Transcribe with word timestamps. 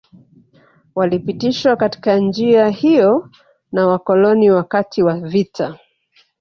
Walipitishwa 0.95 1.75
katika 1.75 2.17
njia 2.19 2.69
hiyo 2.69 3.29
na 3.71 3.87
Wakoloni 3.87 4.51
wakati 4.51 5.03
wa 5.03 5.15
vita 5.19 5.79